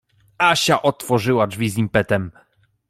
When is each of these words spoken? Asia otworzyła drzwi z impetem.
Asia 0.39 0.81
otworzyła 0.81 1.47
drzwi 1.47 1.69
z 1.69 1.77
impetem. 1.77 2.31